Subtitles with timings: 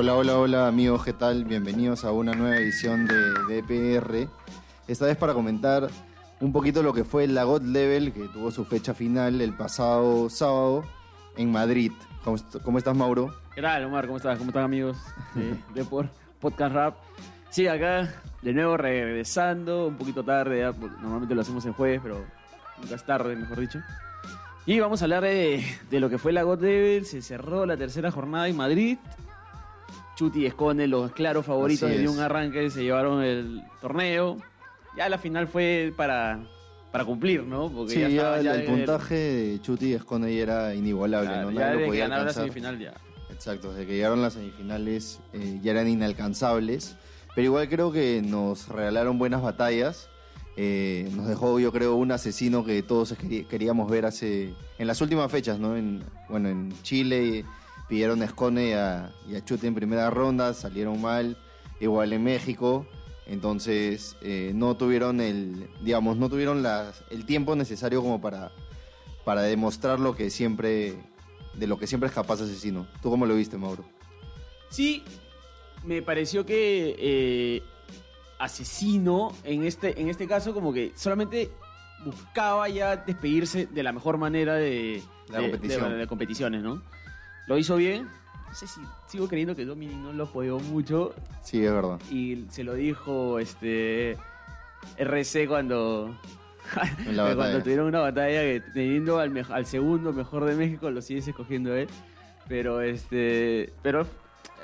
[0.00, 1.44] Hola, hola, hola amigos, ¿qué tal?
[1.44, 4.30] Bienvenidos a una nueva edición de DPR.
[4.88, 5.90] Esta vez para comentar
[6.40, 10.30] un poquito lo que fue la God Level, que tuvo su fecha final el pasado
[10.30, 10.84] sábado
[11.36, 11.92] en Madrid.
[12.24, 13.34] ¿Cómo, cómo estás, Mauro?
[13.54, 14.06] ¿Qué tal, Omar?
[14.06, 14.38] ¿Cómo estás?
[14.38, 14.96] ¿Cómo están, amigos
[15.74, 16.08] de, por
[16.40, 16.94] Podcast Rap?
[17.50, 18.08] Sí, acá
[18.40, 22.24] de nuevo regresando, un poquito tarde, ya, porque normalmente lo hacemos el jueves, pero
[22.80, 23.80] nunca es tarde, mejor dicho.
[24.64, 27.76] Y vamos a hablar de, de lo que fue la God Level, se cerró la
[27.76, 28.96] tercera jornada en Madrid.
[30.20, 34.36] Chuti y Escone, los claros favoritos de un arranque, se llevaron el torneo.
[34.94, 36.44] Ya la final fue para,
[36.92, 37.70] para cumplir, ¿no?
[37.72, 41.58] Porque Sí, ya, estaba el, puntaje de Chuti y Escone ya era inigualable, Claro, ¿no?
[41.58, 42.92] ya Nadie de lo podía ganaron la semifinal ya.
[43.30, 46.96] Exacto, desde que llegaron las semifinales eh, ya eran inalcanzables,
[47.34, 50.10] pero igual creo que nos regalaron buenas batallas.
[50.58, 53.14] Eh, nos dejó, yo creo, un asesino que todos
[53.48, 55.78] queríamos ver hace en las últimas fechas, ¿no?
[55.78, 57.46] En, bueno, en Chile
[57.90, 61.36] pidieron a Escone y a, y a Chute en primera ronda, salieron mal,
[61.80, 62.86] igual en México,
[63.26, 68.52] entonces eh, no tuvieron el, digamos, no tuvieron las- el tiempo necesario como para,
[69.24, 70.94] para demostrar lo que siempre,
[71.54, 72.86] de lo que siempre es capaz asesino.
[73.02, 73.84] ¿Tú cómo lo viste, Mauro?
[74.70, 75.02] Sí,
[75.84, 77.62] me pareció que eh,
[78.38, 81.50] Asesino, en este, en este caso, como que solamente
[82.04, 85.90] buscaba ya despedirse de la mejor manera de, La de- competición.
[85.90, 86.82] de- de competiciones, ¿no?
[87.50, 88.04] Lo hizo bien.
[88.48, 91.12] No sé si sigo creyendo que Dominic no lo apoyó mucho.
[91.42, 91.98] Sí, es verdad.
[92.10, 94.16] y se lo dijo este
[94.96, 96.16] RC cuando
[97.64, 101.74] tuvieron una batalla que teniendo al, mej- al segundo mejor de México lo sigues escogiendo
[101.74, 101.88] él.
[102.48, 104.06] Pero este pero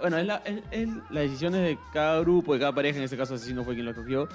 [0.01, 3.17] bueno es la, es- es las decisiones de cada grupo de cada pareja en este
[3.17, 4.29] caso Asesino fue quien lo escogió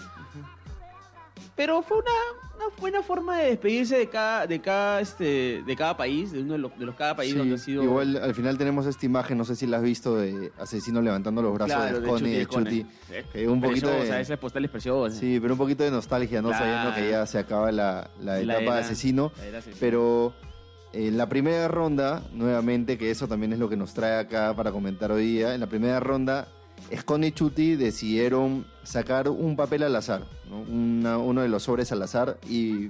[1.55, 2.11] pero fue una,
[2.55, 6.53] una buena forma de despedirse de cada de cada este de cada país de uno
[6.53, 9.05] de los, de los cada país Sí, donde ha sido Igual al final tenemos esta
[9.05, 12.33] imagen, no sé si la has visto, de asesino levantando los brazos Claro, de y
[12.33, 12.85] de Chuti.
[13.33, 15.91] Que un poquito de- o sea, esa postal es preciosa Sí, pero un poquito de
[15.91, 16.49] nostalgia, ¿no?
[16.49, 16.63] Claro.
[16.65, 19.31] Sabiendo que ya se acaba la, la La etapa de era- asesino.
[19.37, 19.77] la era asesino.
[19.79, 20.33] Pero
[20.93, 24.71] en la primera ronda, nuevamente, que eso también es lo que nos trae acá para
[24.71, 26.47] comentar hoy día, en la primera ronda,
[26.89, 30.59] Escone y Chuti decidieron sacar un papel al azar, ¿no?
[30.61, 32.89] Una- uno de los sobres al azar y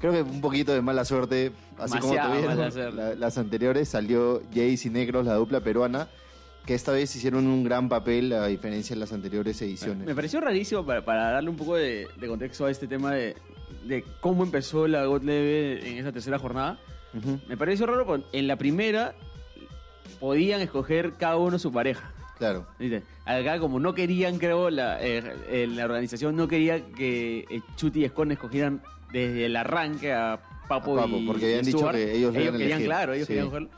[0.00, 4.88] creo que un poquito de mala suerte, así como tuvieron la- las anteriores, salió Jace
[4.88, 6.08] y Negros, la dupla peruana,
[6.64, 10.06] que esta vez hicieron un gran papel a diferencia de las anteriores ediciones.
[10.06, 13.36] Me pareció rarísimo para, para darle un poco de, de contexto a este tema de,
[13.84, 16.78] de cómo empezó la God Level en esa tercera jornada.
[17.48, 19.14] Me pareció raro porque en la primera
[20.20, 22.12] podían escoger cada uno su pareja.
[22.38, 22.66] Claro.
[22.78, 23.02] ¿viste?
[23.24, 28.00] Acá como no querían, creo, la, eh, eh, la organización no quería que eh, Chuti
[28.00, 28.82] y Escone escogieran
[29.12, 30.38] desde el arranque a
[30.68, 32.84] Papo, A Papo, y porque habían y dicho que ellos a querían, elegir.
[32.86, 33.32] claro, ellos Sí.
[33.32, 33.68] querían cogerlo.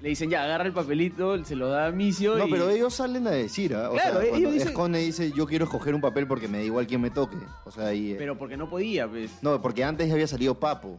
[0.00, 2.50] Le dicen, ya, agarra el papelito, se lo da a Micio No, y...
[2.50, 3.88] pero ellos salen a decir, ¿ah?
[3.88, 6.58] O Claro, sea, ellos cuando dicen- Escone dice, yo quiero escoger un papel porque me
[6.58, 7.36] da igual quién me toque.
[7.64, 9.30] O sea, y, eh, Pero porque no podía, pues.
[9.42, 10.98] No, porque antes ya había salido Papo,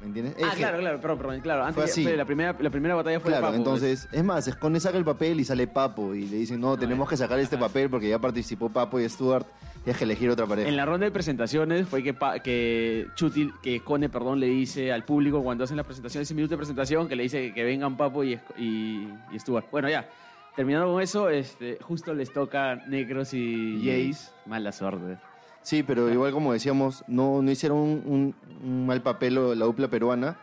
[0.00, 0.36] ¿me entiendes?
[0.44, 1.64] Ah, claro, claro, perdón, claro.
[1.64, 2.04] Antes así.
[2.04, 5.40] la primera, la primera batalla fue Claro, Papo, entonces, es más, Escone saca el papel
[5.40, 7.66] y sale Papo y le dicen, no, tenemos que sacar este ajá.
[7.66, 9.46] papel porque ya participó Papo y Stuart,
[9.84, 10.68] tienes que elegir otra pareja.
[10.68, 14.92] En la ronda de presentaciones fue que, Pa- que Chutil, que Cone, perdón, le dice
[14.92, 17.96] al público cuando hacen la presentación, ese minuto de presentación, que le dice que vengan
[17.96, 19.66] Papo y, y, y Stuart.
[19.70, 20.08] Bueno, ya,
[20.56, 23.38] terminando con eso, este, justo les toca Necros y
[23.82, 24.30] Y Jace.
[24.46, 25.18] Mala suerte.
[25.66, 29.88] Sí, pero igual como decíamos, no, no hicieron un, un- un mal papel la dupla
[29.88, 30.36] peruana,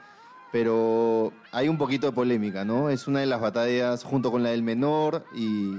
[0.52, 2.90] pero hay un poquito de polémica, ¿no?
[2.90, 5.76] Es una de las batallas junto con la del menor y,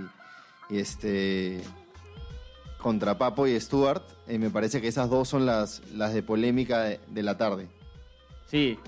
[0.70, 1.60] y este
[2.78, 4.02] contra Papo y Stuart.
[4.28, 7.68] eh, me parece que esas dos son las, las de polémica de, de la tarde.
[8.46, 8.78] Sí,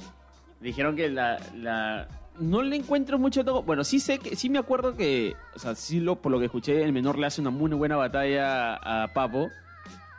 [0.63, 2.09] dijeron que la, la-
[2.41, 3.63] no le encuentro mucho todo.
[3.63, 6.47] Bueno, sí sé que sí me acuerdo que, o sea, sí lo por lo que
[6.47, 9.51] escuché, el menor le hace una muy buena batalla a Papo,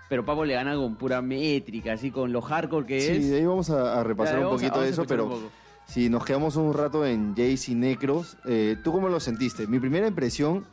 [0.10, 3.30] pero Papo le gana con pura métrica, así con lo hardcore que Sí, es.
[3.30, 5.40] de ahí vamos a, a repasar un a- poquito de eso, pero
[5.86, 9.68] si nos quedamos un rato en Jace y Necros, eh, ¿tú cómo lo sentiste?
[9.68, 10.66] Mi primera impresión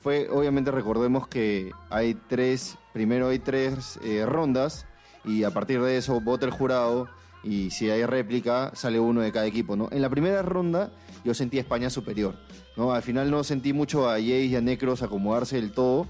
[0.00, 4.86] fue, obviamente recordemos que hay tres, primero hay tres eh, rondas
[5.24, 7.08] y a partir de eso vota el jurado
[7.42, 9.88] y si hay réplica sale uno de cada equipo, ¿no?
[9.90, 10.90] En la primera ronda
[11.24, 12.34] yo sentí a España superior,
[12.76, 12.92] ¿no?
[12.92, 16.06] Al final no sentí mucho a Jace y a Necros acomodarse del todo,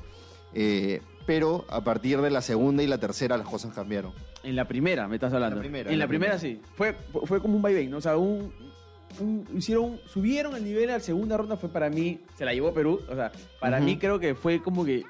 [0.55, 4.13] eh, pero a partir de la segunda y la tercera las cosas cambiaron.
[4.43, 5.57] En la primera, me estás hablando.
[5.57, 6.61] En la primera, En la primera, primera.
[6.63, 6.73] sí.
[6.77, 6.95] Fue,
[7.27, 7.99] fue como un vaivén, ¿no?
[7.99, 8.53] O sea, un,
[9.21, 12.73] un- hicieron, subieron el nivel a la segunda ronda, fue para mí, se la llevó
[12.73, 13.01] Perú.
[13.11, 15.05] O sea, para mí creo que fue como que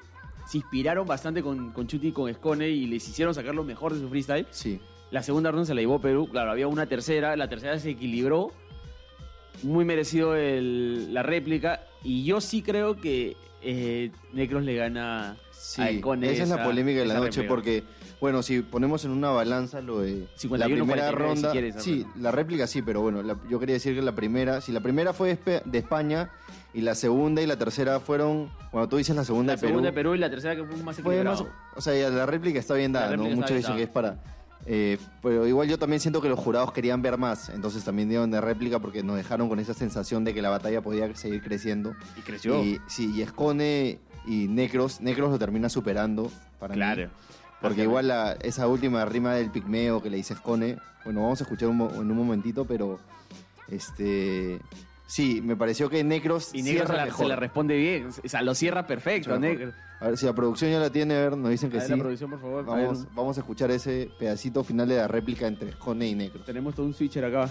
[0.47, 3.93] se inspiraron bastante con, con Chuti y con Escone y les hicieron sacar lo mejor
[3.93, 4.47] de su freestyle.
[4.51, 4.79] Sí.
[5.11, 8.51] La segunda ronda se la llevó Perú, claro, había una tercera, la tercera se equilibró.
[9.63, 11.81] Muy merecido el- la réplica.
[12.03, 16.55] Y yo sí creo que eh, Necros le gana Sí, a Econe esa es la
[16.55, 17.53] esa- polémica de la esa noche réplica.
[17.53, 17.83] porque,
[18.19, 21.75] bueno, si ponemos en una balanza lo de 51, la primera 49 si ronda, quieres,
[21.83, 24.79] sí, la réplica sí, pero bueno, la- yo quería decir que la primera, si la
[24.79, 26.31] primera fue de España
[26.73, 29.69] y la segunda y la tercera fueron, bueno, tú dices la segunda La de Perú,
[29.73, 31.43] segunda de Perú y la tercera que fue más fue más,
[31.75, 33.25] o sea, la réplica está bien dada, ¿no?
[33.25, 34.17] Muchos dicen que es para,
[34.65, 38.29] eh, pero igual yo también siento que los jurados querían ver más, entonces también dieron
[38.31, 41.93] de réplica porque nos dejaron con esa sensación de que la batalla podía seguir creciendo.
[42.17, 42.63] Y creció.
[42.63, 46.77] Y sí, y Escone y Necros, Necros lo termina superando para mí.
[46.79, 47.09] claro.
[47.61, 51.43] Porque igual la- esa última rima del pigmeo que le dice Escone, bueno, vamos a
[51.43, 52.99] escuchar un en un momentito, pero
[53.67, 54.59] este
[55.11, 57.25] sí, me pareció que Necros Y Negros se cierra la, mejor.
[57.25, 58.07] se la responde bien.
[58.07, 59.33] O sea, lo cierra perfecto.
[59.33, 59.37] A
[60.07, 61.91] ver si la producción ya la tiene, a ver, nos dicen A que ver, sí.
[61.93, 62.59] la producción, por favor.
[62.67, 66.45] A Vamos, a escuchar ese pedacito final de la réplica entre Escone y Necros.
[66.45, 67.49] tenemos todo un switcher acá.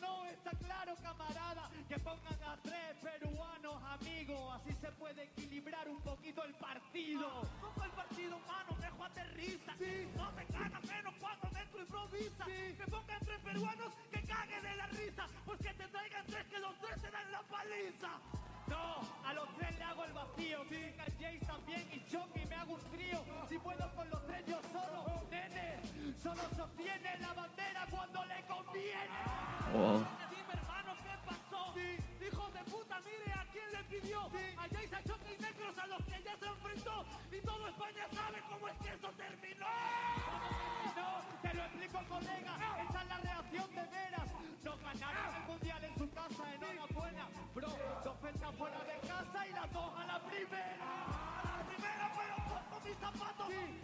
[0.00, 1.70] No, está claro, camarada.
[1.88, 4.54] Que pongan a tres peruanos amigos.
[4.54, 7.28] Así se puede equilibrar un poquito el partido.
[7.60, 8.76] ¿Cómo el partido, mano?
[8.80, 9.72] Dejo aterriza.
[10.16, 12.44] No me gana menos cuando dentro improvisa.
[12.44, 15.26] Que pongan tres peruanos que caguen de la risa.
[15.46, 18.10] Pues que te traigan tres que los tres te dan la paliza.
[18.66, 20.64] No, a los tres le hago el vacío.
[20.68, 23.24] Sí, a Jace también y Chucky me hago un trío.
[23.48, 25.80] Si puedo con los tres yo solo, nene.
[26.22, 27.77] Solo sostiene la bandera.
[29.74, 30.18] Oh.
[48.56, 50.74] Fuera de casa y las dos a la primera.
[50.80, 53.77] A la primera, pero mis zapatos.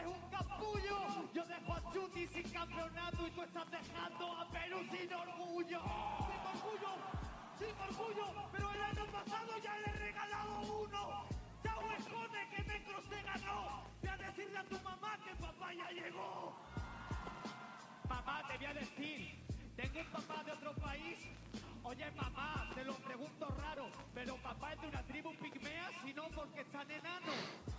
[0.00, 0.98] Es un capullo.
[1.34, 5.80] Yo dejo a Chuti sin campeonato y tú estás dejando a Perú sin orgullo.
[6.28, 6.92] Sin orgullo,
[7.58, 8.48] sin orgullo.
[8.52, 11.24] Pero el año pasado ya le he regalado uno.
[11.62, 13.84] Chao, esconde que Necros te ganó.
[14.02, 16.54] Ve a decirle a tu mamá que papá ya llegó.
[18.08, 19.44] Mamá, te voy a decir,
[19.76, 21.18] tengo un papá de otro país.
[21.84, 26.60] Oye, mamá, te lo pregunto raro, pero papá es de una tribu pigmea, sino porque
[26.60, 27.71] están enanos.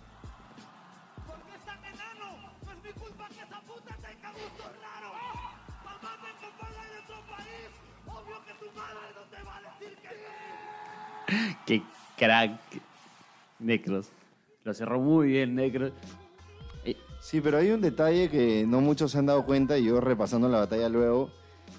[1.34, 2.36] ¿Por qué están enanos?
[2.64, 5.16] No es mi culpa que esa puta tenga gustos raros.
[5.84, 7.70] Mamá, tengo padre de otro país.
[8.06, 11.56] Obvio que tu madre no te va a decir que sí.
[11.66, 11.82] Qué
[12.16, 12.60] crack.
[13.58, 14.08] Necros.
[14.64, 15.92] Lo cerró muy bien, Necros.
[16.84, 19.98] Eh, Sí, pero hay un detalle que no muchos se han dado cuenta y yo
[20.00, 21.30] repasando la batalla luego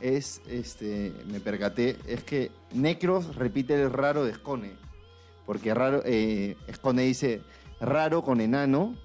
[0.01, 4.72] es, este, me percaté, es que Necros repite el raro de Escone,
[5.46, 7.42] porque raro, eh, Escone dice
[7.80, 8.96] raro con enano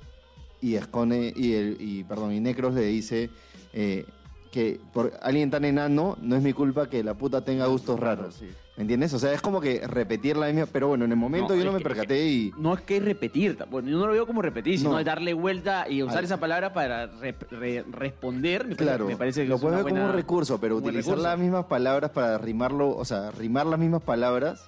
[0.60, 3.30] y Escone y el, y perdón y Necros le dice
[3.72, 4.04] eh,
[4.50, 8.34] que por alguien tan enano no es mi culpa que la puta tenga gustos raros.
[8.34, 8.48] sí.
[8.76, 9.12] ¿Me entiendes?
[9.12, 11.66] O sea, es como que repetir la misma, pero bueno, en el momento No, yo
[11.66, 14.26] no me que- percaté y No es que es repetir, bueno, yo no lo veo
[14.26, 14.98] como repetir, sino No.
[14.98, 18.62] es darle vuelta y usar esa palabra para re- re- responder.
[18.66, 21.10] Me parece- Claro, me parece que lo es puedes ver como un recurso, pero utilizar
[21.12, 21.22] recurso.
[21.28, 24.66] las mismas palabras para rimarlo, o sea, rimar las mismas palabras,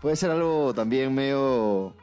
[0.00, 1.94] puede ser algo también medio,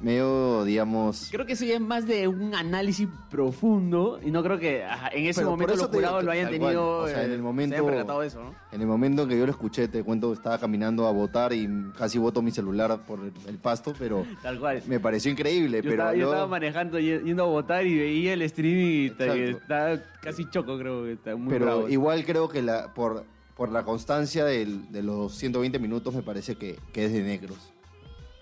[0.00, 1.28] medio, digamos...
[1.30, 5.08] Creo que eso ya es más de un análisis profundo y no creo que ajá,
[5.12, 6.98] en ese Pero momento los jurados lo hayan tenido.
[7.00, 8.54] o sea, en eh, el se momento- de eso, ¿no?
[8.72, 11.68] En el momento en que yo lo escuché, te cuento, estaba caminando a votar y
[11.96, 14.82] casi voto mi celular por el, el pasto, pero Tal cual.
[14.86, 15.78] me pareció increíble.
[15.78, 19.40] Yo, pero estaba, yo luego- estaba manejando, yendo a votar y veía el streaming y
[19.50, 21.88] estaba casi choco, creo que está muy pero bravo.
[21.88, 23.24] igual creo que la, por,
[23.56, 27.58] por la constancia del- de los 120 minutos me parece que, que es de negros.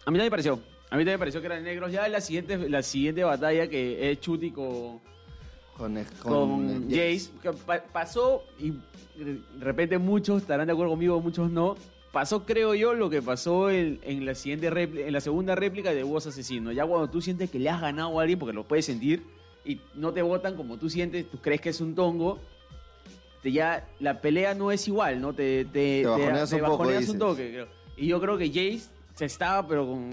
[0.06, 0.60] A mí también me pareció.
[0.90, 1.92] A mí también me pareció que eran negros.
[1.92, 5.00] Ya la siguiente, la siguiente batalla que es Chuti con,
[5.76, 8.70] Con, con, Jace, que pa- pasó y
[9.22, 11.76] de repente muchos estarán de acuerdo conmigo, muchos no.
[12.12, 16.02] Pasó, creo yo, lo que pasó en, en la siguiente en la segunda réplica de
[16.04, 16.72] Voz Asesino.
[16.72, 19.22] Ya cuando tú sientes que le has ganado a alguien, porque lo puedes sentir,
[19.66, 22.38] y no te votan como tú sientes, tú crees que es un tongo,
[23.42, 25.34] te ya la pelea no es igual, ¿no?
[25.34, 27.68] Te, te, Te bajoneas un poco, bajoneas un toque, creo.
[27.98, 30.10] Y yo creo que Jace se estaba, pero con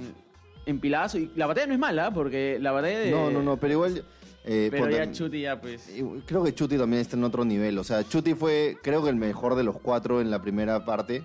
[0.65, 1.17] empilazo.
[1.17, 3.11] Y la batalla no es mala, porque la batalla de.
[3.11, 4.03] No, no, no, pero igual...
[4.45, 5.89] eh, Pero ya Chuti ya, pues.
[6.25, 7.77] Creo que Chuti también está en otro nivel.
[7.79, 11.23] O sea, Chuti fue, creo que el mejor de los cuatro en la primera parte.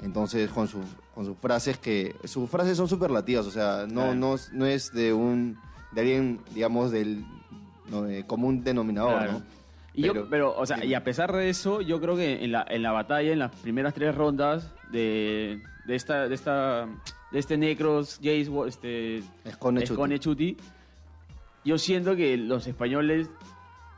[0.00, 0.82] Entonces, con, su-
[1.14, 2.14] con sus frases que.
[2.24, 3.46] Sus frases son superlativas.
[3.46, 4.14] O sea, no, Claro.
[4.14, 5.58] no, no es de un
[5.92, 7.24] de alguien, digamos, del
[7.90, 9.32] no, de común denominador, Claro.
[9.32, 9.42] ¿no?
[9.94, 12.52] Y Pero- yo, pero, o sea, y a pesar de eso, yo creo que en
[12.52, 16.86] la, en la batalla, en las primeras tres rondas de, de esta, de esta,
[17.32, 19.92] de este Necros, Jace, este, Escone Chuti.
[19.92, 20.56] Escone Chuti,
[21.64, 23.30] yo siento que los españoles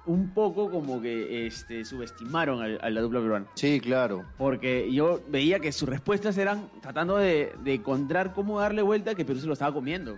[0.07, 3.47] un poco como que este, subestimaron a, a la dupla peruana.
[3.55, 4.25] Sí, claro.
[4.39, 9.25] Porque yo veía que sus respuestas eran tratando de, de encontrar cómo darle vuelta que
[9.25, 10.17] Perú se lo estaba comiendo.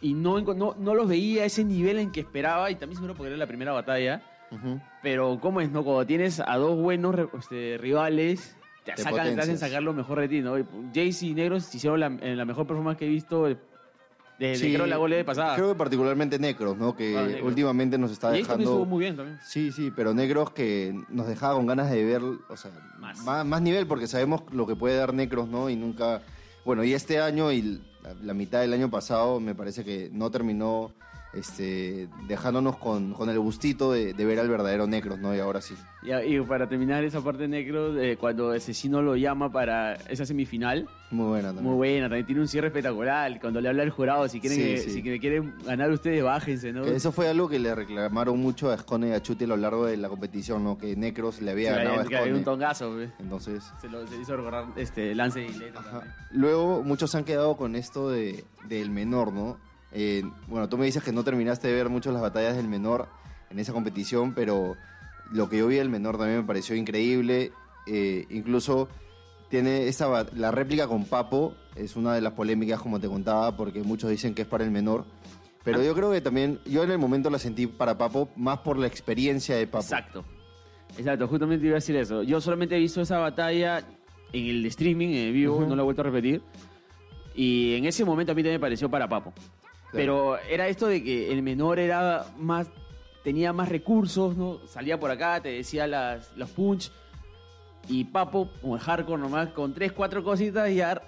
[0.00, 3.14] Y no, no, no los veía a ese nivel en que esperaba, y también seguro
[3.14, 4.22] porque era la primera batalla.
[4.50, 4.80] Ujú.
[5.02, 5.84] Pero, ¿cómo es, no?
[5.84, 10.20] Cuando tienes a dos buenos este, rivales, te, Te sacan, te hacen sacar lo mejor
[10.20, 10.58] de ti, ¿no?
[10.58, 13.44] Y Jace y Negros hicieron la, en la mejor performance que he visto
[14.38, 15.54] desde Sí, creo la gole de pasada.
[15.54, 16.96] Creo que particularmente Necros, ¿no?
[16.96, 18.84] Que Ah, últimamente nos está también estuvo dejando...
[18.86, 19.38] muy bien también.
[19.44, 23.18] Sí, sí, pero Necros que nos dejaba con ganas de ver, o sea, Más.
[23.22, 25.68] más, más nivel, porque sabemos lo que puede dar Necros, ¿no?
[25.68, 26.22] Y nunca...
[26.64, 30.30] Bueno, y este año y la, la mitad del año pasado me parece que no
[30.30, 30.90] terminó
[31.32, 35.34] este, dejándonos con, con el gustito de, de ver al verdadero Necros, ¿no?
[35.34, 35.74] Y ahora sí.
[36.02, 40.24] Y, y para terminar esa parte de Negros, eh, cuando Asesino lo llama para esa
[40.26, 41.64] semifinal, Muy buena también.
[41.66, 43.38] muy buena, también tiene un cierre espectacular.
[43.40, 44.90] Cuando le habla al jurado, si quieren, Sí, que- sí.
[44.90, 46.82] si que quieren ganar ustedes, bájense, ¿no?
[46.82, 49.56] Que eso fue algo que le reclamaron mucho a Escone y a Chuti a lo
[49.56, 50.78] largo de la competición, ¿no?
[50.78, 52.40] Que Necros le había ganado a un Escone.
[52.40, 53.00] tongazo.
[53.18, 53.62] Entonces...
[53.80, 55.72] Se lo se hizo recordar este, Lance y también.
[56.32, 59.58] Luego, muchos se han quedado con esto de, del menor, ¿no?
[59.92, 63.08] Eh, bueno, tú me dices que no terminaste de ver mucho las batallas del menor
[63.50, 64.76] en esa competición, pero
[65.32, 67.52] lo que yo vi del menor también me pareció increíble.
[67.86, 68.88] Eh, incluso
[69.48, 73.82] tiene esa la réplica con Papo, es una de las polémicas, como te contaba, porque
[73.82, 75.04] muchos dicen que es para el menor.
[75.64, 78.78] Pero yo creo que también, yo en el momento la sentí para Papo más por
[78.78, 79.84] la experiencia de Papo.
[79.84, 80.24] Exacto.
[80.96, 82.22] Exacto, justamente iba a decir eso.
[82.22, 83.78] Yo solamente he visto esa batalla
[84.32, 85.66] en el streaming, en vivo, Ujú.
[85.66, 86.42] no la he vuelto a repetir.
[87.34, 89.32] Y en ese momento a mí también me pareció para Papo.
[89.92, 92.68] Pero era esto de que el menor era más
[93.24, 94.58] tenía más recursos, ¿no?
[94.68, 96.90] Salía por acá, te decía las, los punch.
[97.88, 101.02] Y Papo, como el hardcore nomás, con tres, cuatro cositas ya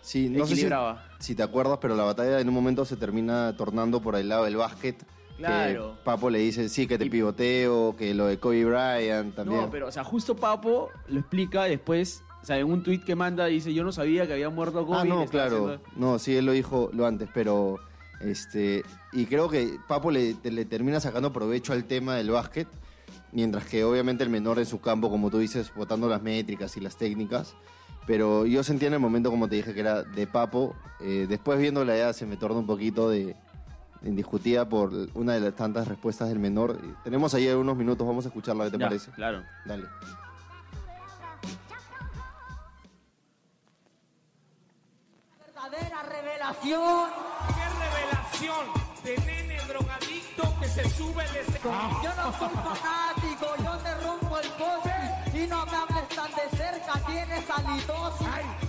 [0.00, 1.04] Sí, no sé si, equilibraba.
[1.20, 4.44] si te acuerdas, pero la batalla en un momento se termina tornando por el lado
[4.44, 5.04] del básquet.
[5.36, 5.94] Claro.
[5.98, 9.60] Que Papo le dice, sí, que te Y- pivoteo, que lo de Kobe Bryant también.
[9.60, 13.14] No, pero, o sea, justo Papo lo explica después, o sea, en un tweet que
[13.14, 14.98] manda, dice, yo no sabía que había muerto Kobe.
[15.00, 15.66] ah, no, claro.
[15.68, 17.78] haciendo- No, sí, él lo dijo lo antes, pero...
[18.24, 22.68] este Y creo que Papo le, te- le termina sacando provecho al tema del básquet,
[23.32, 26.80] mientras que obviamente el menor en su campo, como tú dices, botando las métricas y
[26.80, 27.54] las técnicas.
[28.06, 30.74] Pero yo sentía en el momento, como te dije, que era de Papo.
[31.00, 33.36] Eh, después viéndola ya se me torna un poquito de
[34.04, 36.76] indiscutida por una de las tantas respuestas del menor.
[37.04, 39.10] Tenemos ahí unos minutos, vamos a escucharla, ¿qué te Ya, parece?
[39.12, 39.44] Claro.
[39.64, 39.84] Dale.
[45.38, 47.10] verdadera revelación.
[48.42, 48.66] ¡Qué revelación
[49.04, 51.46] de nene drogadicto que se sube el!
[52.02, 56.56] Yo no soy fanático, yo te rompo el poste y no me hables tan de
[56.56, 58.26] cerca, tienes halitosis.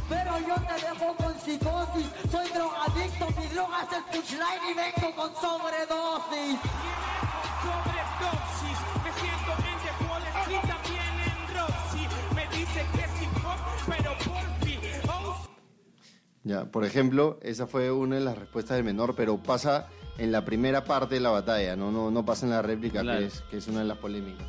[0.08, 5.16] Pero yo te dejo con psicosis, soy drogadicto, mi droga es el punchline y vengo
[5.16, 6.60] con sobredosis.
[7.64, 8.13] Sobredosis,
[16.44, 20.44] Ya, por ejemplo, esa fue una de las respuestas del menor, pero pasa en la
[20.44, 23.20] primera parte de la batalla, no, no, no pasa en la réplica, Claro.
[23.20, 24.48] que, es, que es una de las polémicas.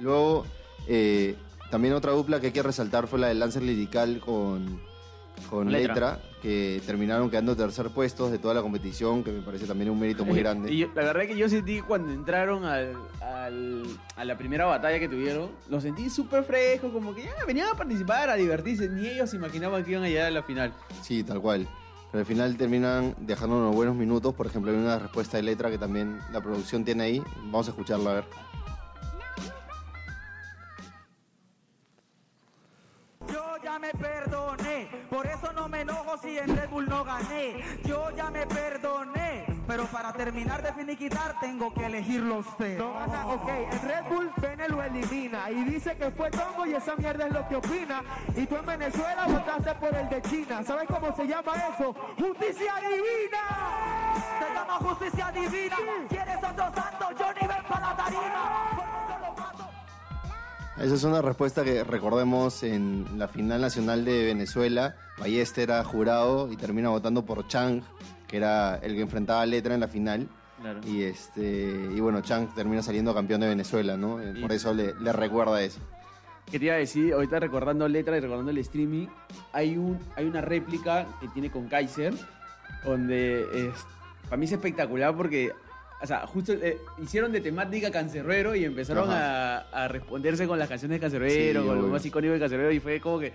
[0.00, 0.44] Luego,
[0.88, 1.36] eh,
[1.70, 4.80] también otra dupla que hay que resaltar fue la del Lancer Lirical con,
[5.50, 5.94] con Letra.
[5.94, 6.20] Letra.
[6.42, 10.24] que terminaron quedando tercer puestos de toda la competición, que me parece también un mérito
[10.24, 10.72] muy grande.
[10.72, 13.84] Y yo- la verdad que yo sentí cuando entraron al, al-
[14.16, 17.76] a la primera batalla que tuvieron, lo sentí súper fresco, como que ya venían a
[17.76, 18.88] participar, a divertirse.
[18.88, 20.72] Ni ellos imaginaban que iban a llegar a la final.
[21.02, 21.66] Sí, tal cual.
[22.12, 24.32] Pero al final terminan dejando unos buenos minutos.
[24.34, 27.22] Por ejemplo, hay una respuesta de letra que también la producción tiene ahí.
[27.46, 28.24] Vamos a escucharla a ver.
[37.84, 42.78] Yo ya me perdoné, pero para terminar de finiquitar tengo que elegirlo usted.
[42.78, 42.92] No
[43.34, 47.26] ok, en Red Bull Bene lo elimina y dice que fue tongo y esa mierda
[47.26, 48.02] es lo que opina.
[48.36, 50.62] Y tú en Venezuela votaste por el de China.
[50.64, 51.94] ¿Sabes cómo se llama eso?
[52.18, 53.42] ¡Justicia divina!
[54.38, 55.76] Se llama justicia divina.
[56.08, 57.10] ¿Quieres otro santo?
[57.18, 58.76] Yo ni ven para la tarima.
[60.78, 64.94] Esa es una respuesta que recordemos en la final nacional de Venezuela.
[65.18, 67.80] Ballester era jurado y termina votando por Chang,
[68.28, 70.28] que era el que enfrentaba a Letra en la final.
[70.60, 70.80] Claro.
[70.86, 74.20] Y este y bueno, Chang termina saliendo campeón de Venezuela, ¿no?
[74.20, 75.80] Eh, Y- Por eso le, le recuerda eso.
[76.50, 77.12] ¿Qué te iba a decir?
[77.14, 79.06] Ahorita recordando letra y recordando el streaming,
[79.52, 82.14] hay, un, hay una réplica que tiene con Kaiser,
[82.84, 83.84] donde es-
[84.24, 85.52] para mí es espectacular porque,
[86.02, 90.68] o sea, justo eh, hicieron de temática Cancerbero y empezaron a, a responderse con las
[90.68, 91.92] canciones de Cancerbero, Sí, con lo obvio.
[91.92, 93.32] más icónico de Cancerbero y fue como que,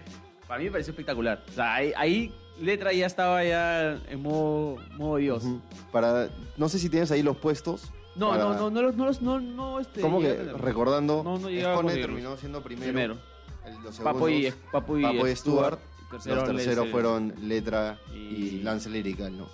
[0.48, 1.44] para mí me pareció espectacular.
[1.50, 5.44] O sea, ahí, ahí letra ya estaba ya en modo, modo Dios.
[5.44, 5.62] Ujú.
[5.92, 7.92] Para, no sé si tienes ahí los puestos.
[8.16, 11.24] No, para- no, no, no, los- no, los- no, no, este, ¿Cómo que recordando?
[11.24, 12.92] No, no Escone terminó siendo primero.
[12.92, 13.18] Primero.
[13.66, 15.80] el- los Papo y, segundos, Papo y, Papo y Stuart.
[16.12, 19.48] Los tercero, terceros Lance- fueron Letra y, y- Lance Lyrical, ¿no?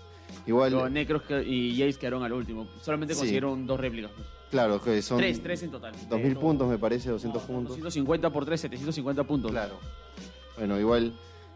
[0.48, 2.68] Igual, Los Necros y Jace quedaron al último.
[2.82, 3.20] Solamente Sí.
[3.20, 4.12] consiguieron dos réplicas.
[4.16, 4.28] pues.
[4.50, 5.94] claro, que son Tres, tres en total.
[6.10, 7.72] 2000 De- puntos, me parece, 200 puntos.
[7.76, 9.52] 250 por 3, 750 puntos.
[9.52, 9.78] Claro.
[10.58, 11.14] Bueno, igual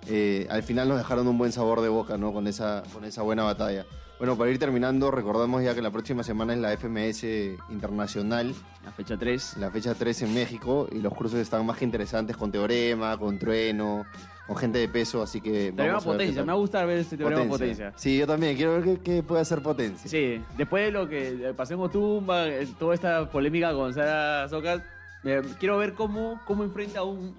[0.07, 2.33] eh, al final nos dejaron un buen sabor de boca, ¿no?
[2.33, 3.85] Con esa, con esa buena batalla.
[4.19, 8.53] Bueno, para ir terminando, recordamos ya que la próxima semana es la FMS Internacional,
[8.85, 9.57] La fecha 3.
[9.57, 13.39] la fecha 3 en México, y los cursos están más que interesantes con Teorema, con
[13.39, 14.05] Trueno,
[14.51, 15.71] con gente de peso, así que...
[15.71, 16.35] Teorema vamos a ver qué potencia.
[16.35, 16.45] tal.
[16.45, 17.93] Me va a gustar ver este teorema potencia.
[17.95, 20.09] Sí, yo también, quiero ver qué, qué puede hacer potencia.
[20.09, 24.81] Sí, después de lo que pasó en Otumba, eh, toda esta polémica con Sara Socas,
[25.23, 27.33] eh, quiero ver cómo, cómo enfrenta a un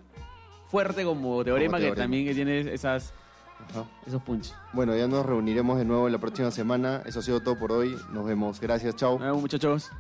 [0.68, 2.02] fuerte como Teorema, que Teorema.
[2.02, 3.12] también que tiene esas,
[3.68, 3.84] Ajá.
[4.06, 4.54] esos punches.
[4.72, 7.02] Bueno, ya nos reuniremos de nuevo la próxima semana.
[7.04, 7.94] Eso ha sido todo por hoy.
[8.10, 8.58] Nos vemos.
[8.58, 9.18] Gracias, chao.
[9.18, 9.90] Nos vemos, muchachos.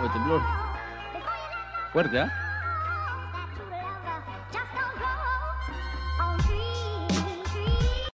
[0.00, 0.42] Oye, temblor.
[1.92, 2.44] Fuerte, ¿ah?